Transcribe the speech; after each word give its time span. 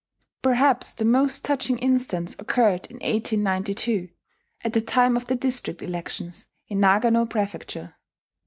Perhaps 0.41 0.95
the 0.95 1.05
most 1.05 1.45
touching 1.45 1.77
instance 1.77 2.35
occurred 2.39 2.87
in 2.89 2.95
1892, 2.95 4.09
at 4.61 4.73
the 4.73 4.81
time 4.81 5.15
of 5.15 5.25
the 5.25 5.35
district 5.35 5.83
elections 5.83 6.47
in 6.67 6.79
Nagano 6.79 7.27
prefecture. 7.29 7.93